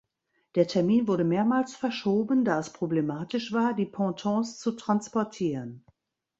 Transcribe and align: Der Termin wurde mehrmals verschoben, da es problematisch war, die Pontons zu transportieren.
Der 0.55 0.65
Termin 0.67 1.07
wurde 1.07 1.23
mehrmals 1.23 1.75
verschoben, 1.75 2.43
da 2.43 2.57
es 2.57 2.73
problematisch 2.73 3.51
war, 3.53 3.75
die 3.75 3.85
Pontons 3.85 4.57
zu 4.57 4.71
transportieren. 4.71 5.85